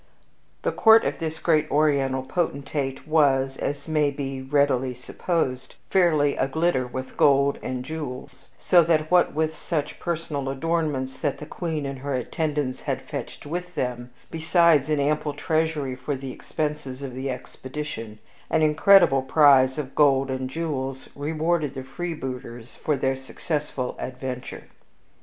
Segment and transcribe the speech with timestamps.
[0.63, 6.87] The court of this great Oriental potentate was, as may be readily supposed, fairly aglitter
[6.87, 11.99] with gold and jewels, so that, what with such personal adornments that the Queen and
[11.99, 17.29] her attendants had fetched with them, besides an ample treasury for the expenses of the
[17.29, 18.17] expedition,
[18.49, 24.63] an incredible prize of gold and jewels rewarded the freebooters for their successful adventure.